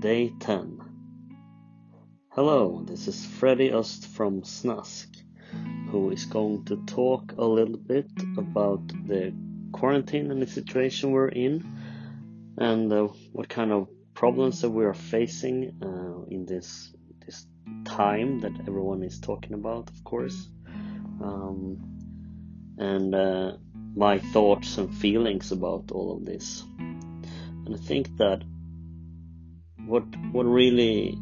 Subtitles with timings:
[0.00, 0.80] Day 10.
[2.30, 5.08] Hello, this is Freddy Öst from Snask,
[5.90, 9.34] who is going to talk a little bit about the
[9.72, 11.70] quarantine and the situation we're in,
[12.56, 16.94] and uh, what kind of problems that we are facing uh, in this
[17.26, 17.44] this
[17.84, 20.48] time that everyone is talking about, of course,
[21.22, 21.76] um,
[22.78, 23.52] and uh,
[23.94, 26.64] my thoughts and feelings about all of this.
[26.78, 28.42] And I think that
[29.90, 31.18] what what really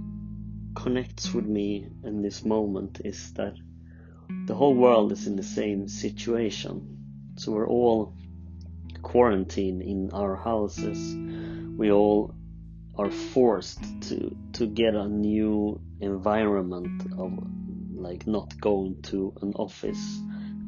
[0.77, 3.55] connects with me in this moment is that
[4.47, 7.33] the whole world is in the same situation.
[7.39, 8.15] So we're all
[9.01, 10.99] quarantined in our houses.
[11.79, 12.35] We all
[12.99, 17.33] are forced to to get a new environment of
[17.95, 20.21] like not going to an office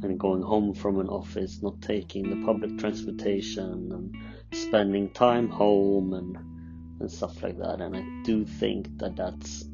[0.02, 4.16] and going home from an office, not taking the public transportation and
[4.52, 6.49] spending time home and
[7.00, 7.80] and stuff like that.
[7.80, 9.64] And I do think that that's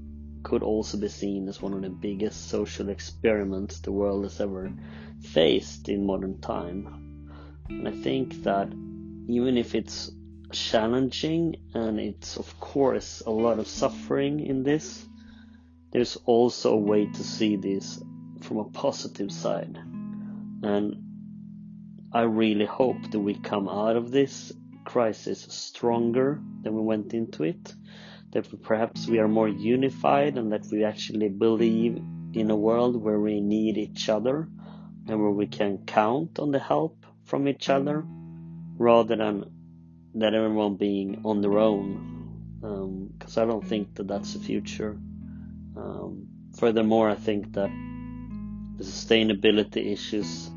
[0.42, 4.72] could also be seen as one of the biggest social experiments the world has ever
[5.20, 7.32] faced in modern time.
[7.68, 8.68] And I think that
[9.28, 10.08] even if it's
[10.52, 15.04] challenging and it's of course a lot of suffering in this,
[15.90, 18.00] there's also a way to see this
[18.42, 19.76] from a positive side.
[20.62, 21.02] And
[22.12, 24.52] I really hope that we come out of this
[24.86, 27.74] crisis stronger than we went into it.
[28.32, 32.00] That perhaps we are more unified and that we actually believe
[32.32, 34.48] in a world where we need each other
[35.08, 38.04] and where we can count on the help from each other
[38.78, 39.44] rather than
[40.14, 43.10] that everyone being on their own.
[43.18, 44.98] Because um, I don't think that that's the future.
[45.76, 46.26] Um,
[46.58, 47.70] furthermore, I think that
[48.76, 50.50] the sustainability issues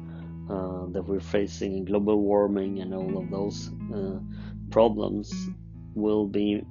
[0.50, 4.20] uh, that we're facing in global warming and all of those uh,
[4.72, 5.32] problems
[5.94, 6.64] will be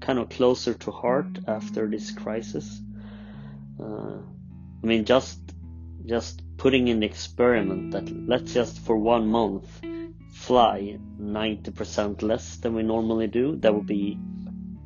[0.00, 2.80] kind of closer to heart after this crisis.
[3.78, 4.18] Uh,
[4.82, 5.38] I mean, just
[6.06, 9.68] just putting in the experiment that let's just for one month
[10.32, 13.56] fly 90% less than we normally do.
[13.56, 14.18] That would be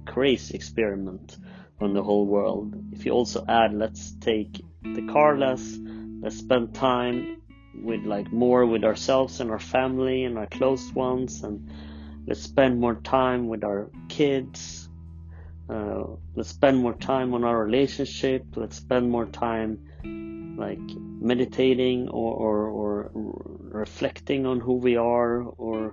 [0.07, 1.37] crazy experiment
[1.81, 2.75] on the whole world.
[2.93, 5.79] If you also add, let's take the car less,
[6.21, 7.43] let's spend time
[7.83, 11.71] with like more with ourselves and our family and our close ones and
[12.27, 14.89] let's spend more time with our kids.
[15.69, 18.45] Uh, let's spend more time on our relationship.
[18.55, 19.79] Let's spend more time
[20.59, 20.79] like
[21.21, 23.11] meditating or, or, or
[23.59, 25.93] reflecting on who we are or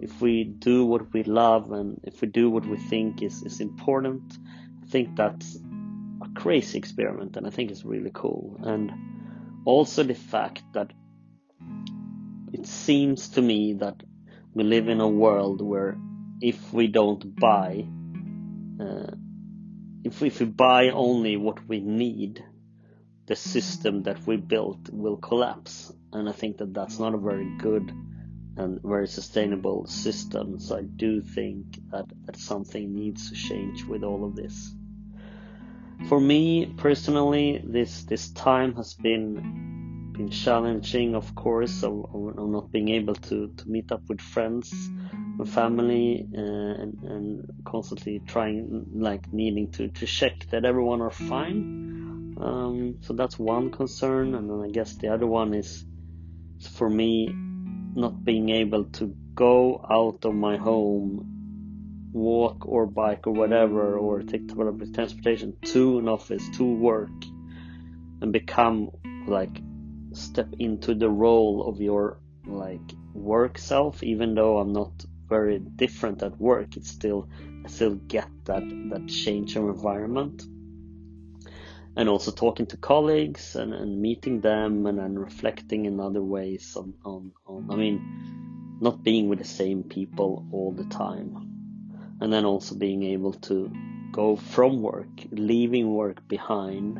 [0.00, 3.60] if we do what we love and if we do what we think is, is
[3.60, 4.38] important.
[4.82, 5.58] I think that's
[6.22, 8.58] a crazy experiment and i think it's really cool.
[8.62, 8.92] And
[9.64, 10.92] also the fact that
[12.52, 14.02] it seems to me that
[14.54, 15.96] we live in a world where
[16.40, 17.86] if we don't buy,
[18.80, 19.12] uh,
[20.04, 22.44] if, we, if we buy only what we need,
[23.26, 25.92] the system that we built will collapse.
[26.12, 27.92] And I think that that's not a very good
[28.56, 30.58] and very sustainable system.
[30.58, 34.74] So I do think that, that something needs to change with all of this.
[36.08, 39.77] For me personally, this this time has been
[40.18, 45.48] been challenging, of course, of, not being able to, to meet up with friends and
[45.48, 46.40] family uh,
[46.82, 52.34] and, and constantly trying, like, needing to, to check that everyone are fine.
[52.40, 55.84] Um, so that's one concern, and then I guess the other one is,
[56.58, 63.28] is for me not being able to go out of my home, walk or bike
[63.28, 67.10] or whatever, or take public transportation to an office to work,
[68.20, 68.90] and become
[69.28, 69.60] like
[70.18, 72.80] step into the role of your like
[73.14, 74.92] work self even though i'm not
[75.28, 77.28] very different at work it's still
[77.64, 80.44] i still get that that change of environment.
[81.96, 86.76] And also talking to colleagues and, and meeting them and then reflecting in other ways
[86.76, 87.96] on, on, on i mean
[88.80, 92.16] not being with the same people all the time.
[92.20, 93.72] And then also being able to
[94.12, 96.98] go from work leaving work behind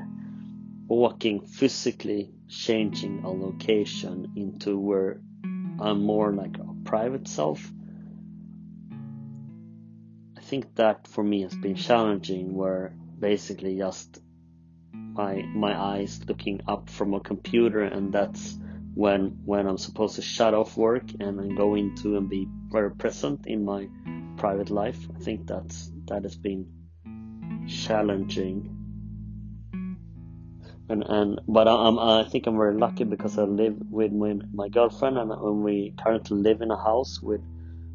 [0.88, 5.20] walking physically changing a location into where
[5.80, 7.70] I'm more like a private self.
[10.36, 14.20] I think that for me has been challenging where basically just
[14.92, 18.56] my my eyes looking up from a computer and that's
[18.94, 22.90] when when I'm supposed to shut off work and then go into and be very
[22.92, 23.88] present in my
[24.36, 24.98] private life.
[25.14, 26.66] I think that's that has been
[27.68, 28.77] challenging
[30.88, 34.69] and and but I'm I think I'm very lucky because I live with my, my
[34.69, 35.31] girlfriend and,
[35.62, 37.43] we currently live in a house with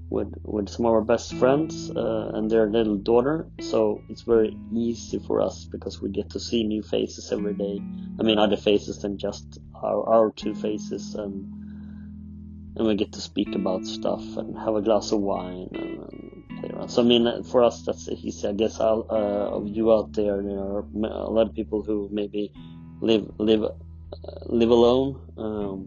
[0.09, 3.47] with with some of our best friends uh, and their little daughter.
[3.59, 7.81] So it's very easy for us because we get to see new faces every day.
[8.19, 11.51] I mean, other faces than just our our two faces, and
[12.75, 16.89] and we get to speak about stuff and have a glass of wine and, and.
[16.89, 18.47] So I mean, for us that's easy.
[18.47, 22.53] I guess uh, of you out there, there are a lot of people who maybe
[23.03, 23.63] live live
[24.45, 25.09] live alone.
[25.37, 25.77] Um,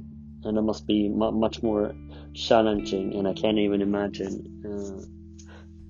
[0.45, 1.93] and it must be much more
[2.35, 4.35] challenging, and I can't even imagine.
[4.65, 5.07] Uh,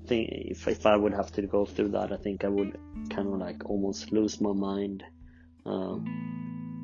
[0.06, 2.78] think if if I would have to go through that, I think I would
[3.10, 5.04] kind of like almost lose my mind
[5.66, 5.96] uh,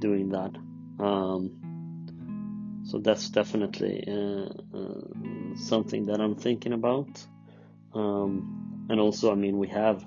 [0.01, 0.53] doing that.
[0.99, 7.25] Um, so that's definitely uh, uh, something that I'm thinking about.
[7.95, 10.05] Um, and also, I mean, we have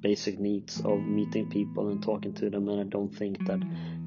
[0.00, 3.60] basic needs of meeting people and talking to them, and I don't think that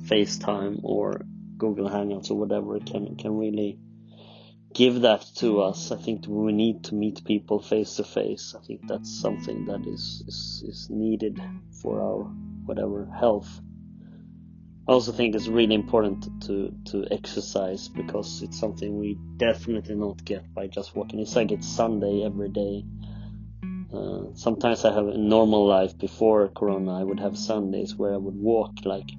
[0.03, 1.21] FaceTime or
[1.57, 3.79] Google Hangouts or whatever can can really
[4.73, 5.91] give that to us.
[5.91, 8.55] I think we need to meet people face to face.
[8.57, 11.41] I think that's something that is, is, is needed
[11.81, 12.23] for our
[12.65, 13.61] whatever health.
[14.87, 20.23] I also think it's really important to, to exercise because it's something we definitely not
[20.25, 21.19] get by just walking.
[21.19, 22.83] It's like it's Sunday every day.
[23.93, 26.99] Uh, sometimes I have a normal life before Corona.
[26.99, 29.09] I would have Sundays where I would walk like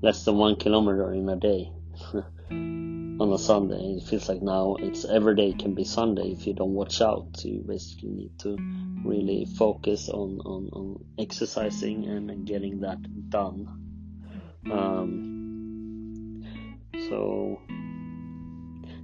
[0.00, 1.72] less than one kilometer in a day
[2.50, 3.96] on a Sunday.
[3.96, 7.44] It feels like now it's every day can be Sunday if you don't watch out.
[7.44, 8.56] You basically need to
[9.04, 12.98] really focus on, on, on exercising and getting that
[13.30, 13.66] done.
[14.70, 16.44] Um,
[17.08, 17.60] so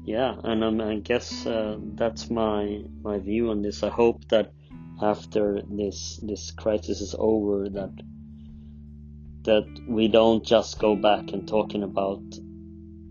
[0.04, 3.82] yeah, and um, I guess uh, that's my my view on this.
[3.82, 4.52] I hope that
[5.00, 7.92] after this this crisis is over, that
[9.44, 12.22] that we don't just go back and talking about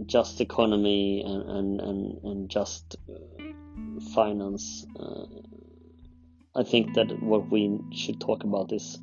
[0.06, 2.98] just economy and and and, and just
[4.14, 4.86] finance.
[5.00, 5.26] Uh,
[6.54, 9.00] I think that what we should talk about is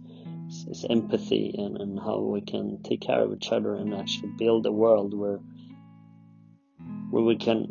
[0.69, 4.67] is empathy and, and how we can take care of each other and actually build
[4.67, 5.40] a world where
[7.10, 7.66] where we can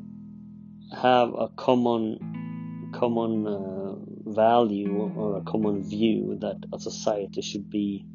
[0.95, 3.95] have a common common uh,
[4.29, 8.05] value or a common view that a society should be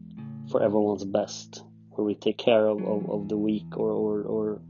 [0.51, 4.63] for everyone's best, where we take care of, of, of the weak or, or, or,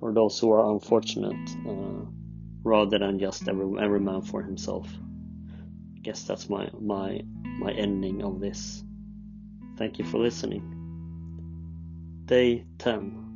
[0.00, 2.04] or those who are unfortunate, uh,
[2.62, 4.88] rather than just every, every man for himself.
[5.96, 7.20] I guess that's my, my,
[7.58, 8.82] my ending of this.
[9.76, 10.76] Thank you for listening.
[12.26, 13.29] Day 10.